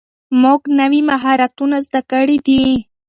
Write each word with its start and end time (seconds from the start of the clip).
موږ 0.41 0.61
نوي 0.79 1.01
مهارتونه 1.09 1.77
زده 1.87 2.01
کړي 2.11 2.37
دي. 2.47 2.61